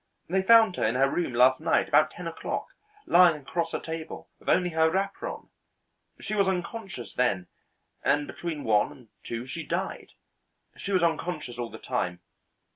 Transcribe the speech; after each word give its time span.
They 0.29 0.41
found 0.41 0.77
her 0.77 0.83
in 0.83 0.95
her 0.95 1.07
room 1.07 1.31
last 1.35 1.59
night 1.59 1.87
about 1.87 2.09
ten 2.09 2.25
o'clock 2.27 2.65
lying 3.05 3.35
across 3.37 3.71
her 3.71 3.79
table 3.79 4.27
with 4.39 4.49
only 4.49 4.71
her 4.71 4.89
wrapper 4.89 5.27
on. 5.27 5.49
She 6.19 6.33
was 6.33 6.47
unconscious 6.47 7.13
then, 7.13 7.45
and 8.03 8.25
between 8.25 8.63
one 8.63 8.91
and 8.91 9.09
two 9.23 9.45
she 9.45 9.61
died. 9.63 10.13
She 10.75 10.91
was 10.91 11.03
unconscious 11.03 11.59
all 11.59 11.69
the 11.69 11.77
time. 11.77 12.21